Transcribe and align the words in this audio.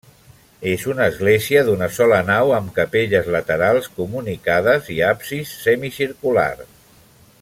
És 0.69 0.85
una 0.91 1.03
església 1.11 1.61
d'una 1.67 1.89
sola 1.97 2.21
nau, 2.29 2.53
amb 2.59 2.73
capelles 2.79 3.29
laterals 3.35 3.91
comunicades 3.99 4.91
i 4.97 4.99
absis 5.11 5.53
semicircular. 5.67 6.49